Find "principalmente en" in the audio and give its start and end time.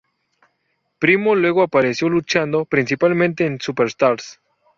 2.65-3.59